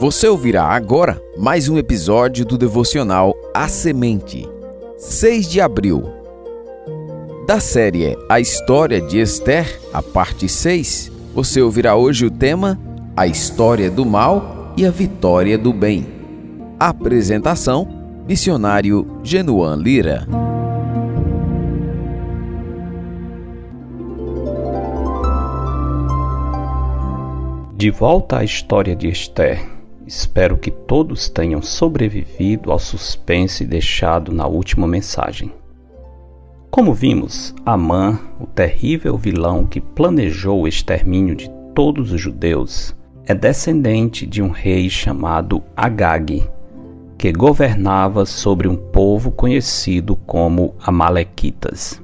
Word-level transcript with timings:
Você 0.00 0.28
ouvirá 0.28 0.64
agora 0.64 1.22
mais 1.36 1.68
um 1.68 1.78
episódio 1.78 2.44
do 2.44 2.58
devocional 2.58 3.34
A 3.54 3.68
Semente, 3.68 4.46
6 4.98 5.48
de 5.48 5.60
abril. 5.60 6.04
Da 7.46 7.58
série 7.58 8.16
A 8.28 8.38
História 8.38 9.00
de 9.00 9.18
Esther, 9.18 9.80
a 9.92 10.02
parte 10.02 10.48
6, 10.48 11.10
você 11.34 11.62
ouvirá 11.62 11.96
hoje 11.96 12.26
o 12.26 12.30
tema 12.30 12.78
A 13.16 13.26
História 13.26 13.90
do 13.90 14.04
Mal 14.04 14.74
e 14.76 14.84
a 14.84 14.90
Vitória 14.90 15.56
do 15.56 15.72
Bem. 15.72 16.06
Apresentação: 16.78 17.88
Missionário 18.28 19.20
Genuan 19.22 19.76
Lira. 19.76 20.26
De 27.76 27.90
volta 27.90 28.38
à 28.38 28.44
história 28.44 28.94
de 28.94 29.08
Esther. 29.08 29.60
Espero 30.06 30.56
que 30.56 30.70
todos 30.70 31.28
tenham 31.28 31.60
sobrevivido 31.60 32.70
ao 32.70 32.78
suspense 32.78 33.64
deixado 33.64 34.32
na 34.32 34.46
última 34.46 34.86
mensagem. 34.86 35.52
Como 36.70 36.94
vimos, 36.94 37.52
Amã, 37.66 38.20
o 38.38 38.46
terrível 38.46 39.18
vilão 39.18 39.66
que 39.66 39.80
planejou 39.80 40.62
o 40.62 40.68
extermínio 40.68 41.34
de 41.34 41.50
todos 41.74 42.12
os 42.12 42.20
judeus, 42.20 42.94
é 43.26 43.34
descendente 43.34 44.24
de 44.24 44.40
um 44.40 44.50
rei 44.50 44.88
chamado 44.88 45.60
Agag, 45.76 46.48
que 47.18 47.32
governava 47.32 48.24
sobre 48.24 48.68
um 48.68 48.76
povo 48.76 49.32
conhecido 49.32 50.14
como 50.14 50.76
Amalequitas. 50.80 52.00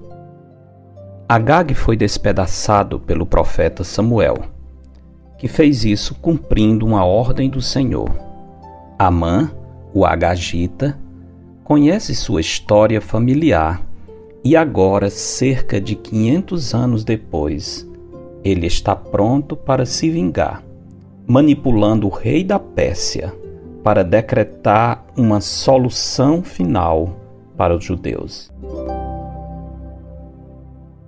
Agag 1.29 1.75
foi 1.75 1.97
despedaçado 1.97 2.99
pelo 2.99 3.25
profeta 3.25 3.85
Samuel 3.85 4.60
que 5.41 5.49
fez 5.49 5.87
isso 5.87 6.15
cumprindo 6.17 6.85
uma 6.85 7.03
ordem 7.03 7.49
do 7.49 7.63
Senhor. 7.63 8.11
Amã, 8.99 9.51
o 9.95 10.05
Agagita, 10.05 10.99
conhece 11.65 12.15
sua 12.15 12.43
história 12.43 13.01
familiar 13.01 13.83
e 14.45 14.55
agora, 14.55 15.09
cerca 15.09 15.81
de 15.81 15.97
500 15.97 16.75
anos 16.75 17.05
depois, 17.05 17.89
ele 18.45 18.67
está 18.67 18.95
pronto 18.95 19.57
para 19.57 19.87
se 19.87 20.11
vingar, 20.11 20.63
manipulando 21.27 22.07
o 22.07 22.11
rei 22.11 22.45
da 22.45 22.59
Pérsia 22.59 23.35
para 23.83 24.05
decretar 24.05 25.07
uma 25.17 25.41
solução 25.41 26.43
final 26.43 27.17
para 27.57 27.75
os 27.75 27.83
judeus. 27.83 28.53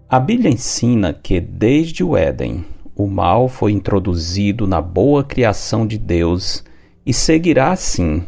A 0.08 0.18
Bíblia 0.18 0.50
ensina 0.50 1.12
que 1.12 1.38
desde 1.38 2.02
o 2.02 2.16
Éden 2.16 2.64
o 2.94 3.06
mal 3.06 3.48
foi 3.48 3.72
introduzido 3.72 4.66
na 4.66 4.80
boa 4.80 5.24
criação 5.24 5.86
de 5.86 5.96
Deus 5.96 6.62
e 7.04 7.12
seguirá 7.12 7.72
assim, 7.72 8.24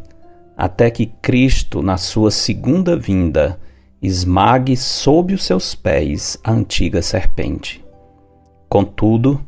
até 0.56 0.90
que 0.90 1.06
Cristo, 1.06 1.82
na 1.82 1.96
sua 1.96 2.30
segunda 2.30 2.96
vinda, 2.96 3.60
esmague 4.00 4.76
sob 4.76 5.34
os 5.34 5.44
seus 5.44 5.74
pés 5.74 6.38
a 6.42 6.52
antiga 6.52 7.02
serpente. 7.02 7.84
Contudo, 8.68 9.40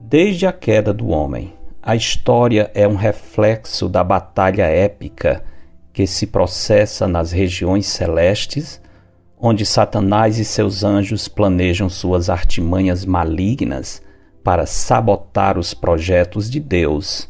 desde 0.00 0.46
a 0.46 0.52
queda 0.52 0.92
do 0.92 1.08
homem, 1.08 1.54
a 1.82 1.96
história 1.96 2.70
é 2.74 2.86
um 2.86 2.94
reflexo 2.94 3.88
da 3.88 4.04
batalha 4.04 4.64
épica 4.64 5.42
que 5.92 6.06
se 6.06 6.26
processa 6.26 7.08
nas 7.08 7.32
regiões 7.32 7.86
celestes, 7.86 8.80
onde 9.38 9.66
Satanás 9.66 10.38
e 10.38 10.44
seus 10.44 10.84
anjos 10.84 11.26
planejam 11.26 11.88
suas 11.88 12.30
artimanhas 12.30 13.04
malignas 13.04 14.00
para 14.42 14.66
sabotar 14.66 15.58
os 15.58 15.72
projetos 15.74 16.50
de 16.50 16.58
Deus, 16.58 17.28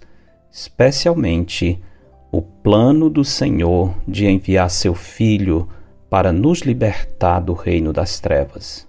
especialmente 0.50 1.82
o 2.30 2.40
plano 2.40 3.10
do 3.10 3.24
Senhor 3.24 3.94
de 4.08 4.26
enviar 4.26 4.70
seu 4.70 4.94
Filho 4.94 5.68
para 6.08 6.32
nos 6.32 6.60
libertar 6.60 7.40
do 7.40 7.52
reino 7.52 7.92
das 7.92 8.20
trevas. 8.20 8.88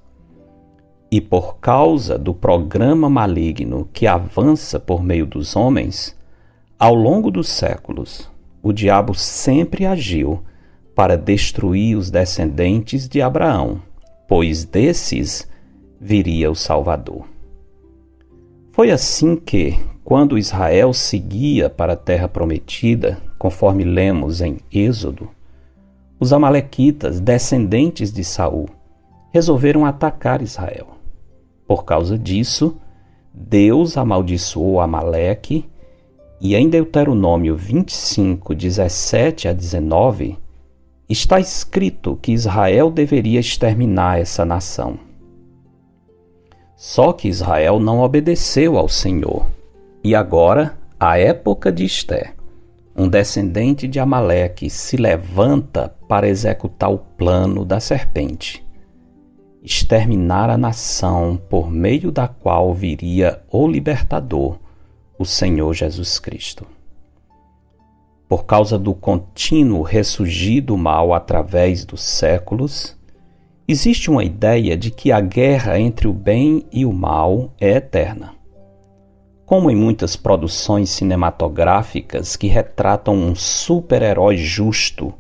E 1.12 1.22
por 1.22 1.58
causa 1.58 2.18
do 2.18 2.34
programa 2.34 3.10
maligno 3.10 3.88
que 3.94 4.08
avança 4.08 4.80
por 4.80 5.04
meio 5.04 5.26
dos 5.26 5.56
homens, 5.56 6.18
ao 6.80 6.96
longo 6.96 7.30
dos 7.30 7.50
séculos, 7.50 8.30
o 8.62 8.74
diabo 8.74 9.14
sempre 9.14 9.86
agiu 9.86 10.42
para 10.96 11.18
destruir 11.18 11.98
os 11.98 12.10
descendentes 12.10 13.08
de 13.08 13.22
Abraão, 13.22 13.82
pois 14.28 14.64
desses 14.64 15.48
viria 16.00 16.50
o 16.50 16.56
Salvador. 16.56 17.33
Foi 18.74 18.90
assim 18.90 19.36
que, 19.36 19.80
quando 20.04 20.36
Israel 20.36 20.94
seguia 20.94 21.70
para 21.70 21.94
a 21.94 21.96
terra 21.96 22.28
prometida, 22.28 23.22
conforme 23.38 23.84
lemos 23.84 24.42
em 24.42 24.58
Êxodo, 24.72 25.30
os 26.20 26.34
amalequitas, 26.34 27.20
descendentes 27.20 28.12
de 28.12 28.24
Saul, 28.24 28.68
resolveram 29.32 29.86
atacar 29.86 30.42
Israel. 30.42 30.88
Por 31.68 31.86
causa 31.86 32.18
disso, 32.18 32.76
Deus 33.32 33.96
amaldiçoou 33.96 34.82
Amaleque 34.82 35.70
e 36.42 36.56
em 36.56 36.68
Deuteronômio 36.68 37.56
25, 37.56 38.56
17 38.56 39.50
a 39.50 39.54
19, 39.54 40.36
está 41.08 41.40
escrito 41.40 42.18
que 42.20 42.32
Israel 42.32 42.90
deveria 42.90 43.40
exterminar 43.40 44.20
essa 44.20 44.44
nação. 44.44 45.13
Só 46.76 47.14
que 47.14 47.28
Israel 47.28 47.80
não 47.80 48.02
obedeceu 48.02 48.78
ao 48.78 48.90
Senhor. 48.90 49.46
E 50.04 50.16
agora, 50.16 50.78
a 51.00 51.18
época 51.18 51.72
de 51.72 51.86
Esté, 51.86 52.34
um 52.96 53.08
descendente 53.08 53.88
de 53.88 54.00
Amaleque 54.00 54.70
se 54.70 54.98
levanta 54.98 55.96
para 56.08 56.28
executar 56.28 56.92
o 56.92 56.98
plano 56.98 57.66
da 57.66 57.80
serpente, 57.80 58.64
exterminar 59.64 60.50
a 60.50 60.58
nação 60.58 61.42
por 61.50 61.72
meio 61.72 62.12
da 62.12 62.28
qual 62.28 62.74
viria 62.74 63.42
o 63.50 63.68
libertador, 63.68 64.60
o 65.18 65.26
Senhor 65.26 65.74
Jesus 65.74 66.20
Cristo. 66.20 66.68
Por 68.28 68.46
causa 68.46 68.78
do 68.78 68.94
contínuo 68.94 69.82
ressurgir 69.82 70.64
do 70.64 70.78
mal 70.78 71.14
através 71.14 71.86
dos 71.86 72.02
séculos, 72.02 72.96
Existe 73.66 74.12
uma 74.12 74.26
ideia 74.26 74.76
de 74.76 74.92
que 74.92 75.10
a 75.10 75.22
guerra 75.22 75.80
entre 75.80 76.06
o 76.06 76.14
bem 76.14 76.66
e 76.70 76.86
o 76.86 76.92
mal 76.92 77.54
é 77.62 77.78
eterna. 77.78 78.36
Como 79.46 79.72
em 79.72 79.76
muitas 79.76 80.18
produções 80.18 80.90
cinematográficas 80.90 82.36
que 82.36 82.48
retratam 82.48 83.16
um 83.16 83.34
super-herói 83.34 84.36
justo 84.36 85.14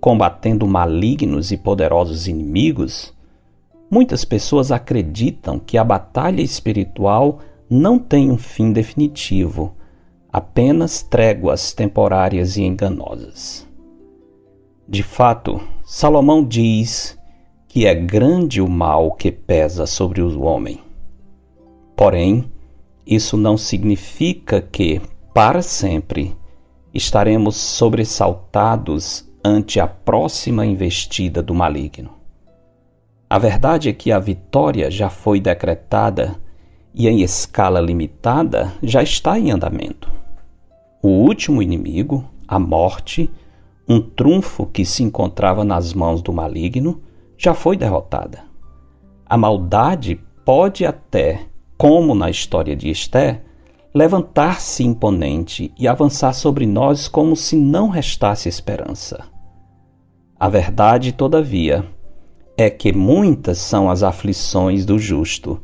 combatendo 0.00 0.64
malignos 0.64 1.50
e 1.50 1.56
poderosos 1.56 2.28
inimigos, 2.28 3.12
muitas 3.90 4.24
pessoas 4.24 4.70
acreditam 4.70 5.58
que 5.58 5.76
a 5.76 5.82
batalha 5.82 6.40
espiritual 6.40 7.40
não 7.68 7.98
tem 7.98 8.30
um 8.30 8.38
fim 8.38 8.72
definitivo, 8.72 9.74
apenas 10.32 11.02
tréguas 11.02 11.72
temporárias 11.72 12.56
e 12.56 12.62
enganosas. 12.62 13.66
De 14.88 15.02
fato, 15.02 15.60
Salomão 15.84 16.44
diz 16.44 17.17
que 17.68 17.86
é 17.86 17.94
grande 17.94 18.62
o 18.62 18.68
mal 18.68 19.12
que 19.12 19.30
pesa 19.30 19.86
sobre 19.86 20.22
o 20.22 20.42
homem. 20.42 20.80
Porém, 21.94 22.50
isso 23.06 23.36
não 23.36 23.58
significa 23.58 24.60
que, 24.60 25.00
para 25.34 25.60
sempre, 25.60 26.34
estaremos 26.92 27.56
sobressaltados 27.56 29.28
ante 29.44 29.78
a 29.78 29.86
próxima 29.86 30.64
investida 30.64 31.42
do 31.42 31.54
maligno. 31.54 32.10
A 33.30 33.38
verdade 33.38 33.90
é 33.90 33.92
que 33.92 34.10
a 34.10 34.18
vitória 34.18 34.90
já 34.90 35.10
foi 35.10 35.38
decretada 35.38 36.36
e, 36.94 37.06
em 37.06 37.20
escala 37.20 37.80
limitada, 37.80 38.72
já 38.82 39.02
está 39.02 39.38
em 39.38 39.50
andamento. 39.50 40.10
O 41.02 41.08
último 41.08 41.62
inimigo, 41.62 42.24
a 42.46 42.58
morte, 42.58 43.30
um 43.86 44.00
trunfo 44.00 44.66
que 44.66 44.84
se 44.84 45.02
encontrava 45.02 45.62
nas 45.62 45.92
mãos 45.92 46.22
do 46.22 46.32
maligno, 46.32 47.02
já 47.38 47.54
foi 47.54 47.76
derrotada. 47.76 48.42
A 49.24 49.36
maldade 49.36 50.20
pode 50.44 50.84
até, 50.84 51.46
como 51.76 52.14
na 52.14 52.28
história 52.28 52.74
de 52.74 52.90
Esté, 52.90 53.42
levantar-se 53.94 54.82
imponente 54.82 55.72
e 55.78 55.86
avançar 55.86 56.32
sobre 56.32 56.66
nós 56.66 57.06
como 57.06 57.36
se 57.36 57.56
não 57.56 57.88
restasse 57.88 58.48
esperança. 58.48 59.24
A 60.38 60.48
verdade, 60.48 61.12
todavia, 61.12 61.84
é 62.56 62.68
que 62.68 62.92
muitas 62.92 63.58
são 63.58 63.88
as 63.88 64.02
aflições 64.02 64.84
do 64.84 64.98
justo, 64.98 65.60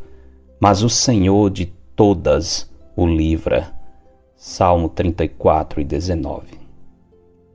mas 0.60 0.82
o 0.82 0.88
Senhor 0.88 1.50
de 1.50 1.66
todas 1.96 2.70
o 2.96 3.06
livra. 3.06 3.72
Salmo 4.36 4.88
34 4.88 5.80
e 5.80 5.84
19. 5.84 6.60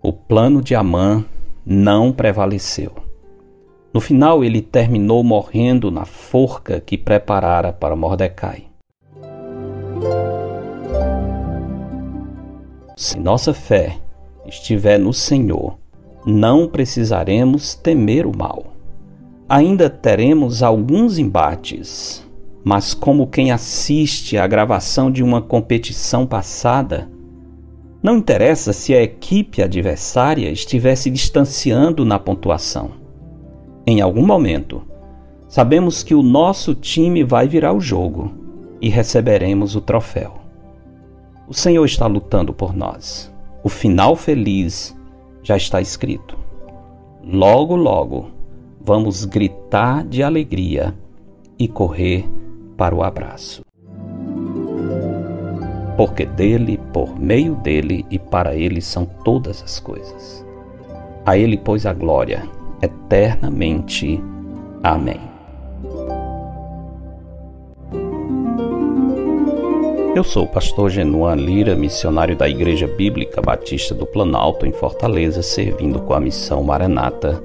O 0.02 0.12
plano 0.12 0.62
de 0.62 0.76
Amã 0.76 1.24
não 1.66 2.12
prevaleceu. 2.12 2.99
No 3.92 4.00
final, 4.00 4.44
ele 4.44 4.62
terminou 4.62 5.24
morrendo 5.24 5.90
na 5.90 6.06
forca 6.06 6.80
que 6.80 6.98
preparara 6.98 7.74
para 7.74 7.96
Mordecai. 7.96 8.66
Se 12.96 13.18
nossa 13.18 13.54
fé 13.54 13.98
estiver 14.46 15.00
no 15.00 15.14
Senhor, 15.14 15.78
não 16.26 16.68
precisaremos 16.68 17.74
temer 17.74 18.28
o 18.28 18.38
mal. 18.38 18.74
Ainda 19.48 19.90
teremos 19.90 20.62
alguns 20.62 21.18
embates, 21.18 22.24
mas, 22.64 22.94
como 22.94 23.26
quem 23.26 23.52
assiste 23.52 24.38
à 24.38 24.46
gravação 24.46 25.10
de 25.10 25.24
uma 25.24 25.42
competição 25.42 26.28
passada, 26.28 27.10
não 28.04 28.18
interessa 28.18 28.72
se 28.72 28.94
a 28.94 29.02
equipe 29.02 29.64
adversária 29.64 30.52
estiver 30.52 30.96
se 30.96 31.10
distanciando 31.10 32.06
na 32.06 32.20
pontuação. 32.20 32.99
Em 33.86 34.02
algum 34.02 34.26
momento, 34.26 34.84
sabemos 35.48 36.04
que 36.04 36.14
o 36.14 36.22
nosso 36.22 36.76
time 36.76 37.24
vai 37.24 37.48
virar 37.48 37.74
o 37.74 37.82
jogo 37.82 38.32
e 38.82 38.90
receberemos 38.90 39.76
o 39.76 39.82
troféu. 39.82 40.34
O 41.48 41.54
Senhor 41.54 41.86
está 41.86 42.06
lutando 42.06 42.54
por 42.54 42.76
nós. 42.76 43.34
O 43.64 43.70
final 43.70 44.16
feliz 44.16 44.96
já 45.42 45.58
está 45.58 45.82
escrito. 45.82 46.38
Logo, 47.24 47.76
logo, 47.76 48.30
vamos 48.80 49.26
gritar 49.26 50.04
de 50.04 50.22
alegria 50.22 50.96
e 51.58 51.68
correr 51.68 52.30
para 52.78 52.96
o 52.96 53.04
abraço. 53.04 53.64
Porque 55.98 56.26
dele, 56.26 56.80
por 56.94 57.20
meio 57.20 57.56
dele 57.56 58.06
e 58.10 58.18
para 58.18 58.56
ele 58.56 58.82
são 58.82 59.06
todas 59.06 59.62
as 59.62 59.80
coisas. 59.80 60.46
A 61.26 61.38
ele, 61.38 61.58
pois, 61.58 61.86
a 61.86 61.94
glória 61.94 62.59
eternamente. 62.82 64.22
Amém. 64.84 65.20
Eu 70.16 70.24
sou 70.24 70.44
o 70.44 70.48
pastor 70.48 70.90
Genuan 70.90 71.36
Lira, 71.36 71.76
missionário 71.76 72.36
da 72.36 72.50
Igreja 72.50 72.88
Bíblica 72.88 73.42
Batista 73.42 73.96
do 73.96 74.06
Planalto, 74.06 74.66
em 74.66 74.72
Fortaleza, 74.72 75.42
servindo 75.42 76.02
com 76.02 76.14
a 76.14 76.20
missão 76.20 76.64
Maranata. 76.64 77.42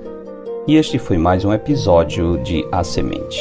E 0.67 0.77
este 0.77 0.99
foi 0.99 1.19
mais 1.19 1.45
um 1.45 1.53
episódio 1.53 2.39
de 2.39 2.67
A 2.73 2.83
Semente. 2.83 3.39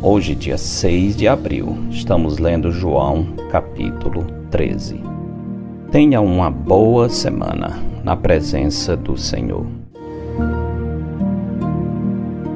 Hoje, 0.00 0.34
dia 0.34 0.58
6 0.58 1.16
de 1.16 1.28
abril, 1.28 1.78
estamos 1.90 2.38
lendo 2.38 2.72
João, 2.72 3.26
capítulo 3.50 4.24
13. 4.50 5.00
Tenha 5.90 6.20
uma 6.20 6.50
boa 6.50 7.08
semana 7.08 7.78
na 8.02 8.16
presença 8.16 8.96
do 8.96 9.16
Senhor. 9.16 9.66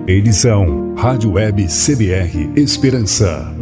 Edição 0.07 0.95
Rádio 0.97 1.33
Web 1.33 1.67
CBR 1.67 2.53
Esperança. 2.57 3.56